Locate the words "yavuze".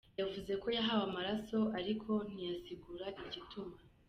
0.19-0.51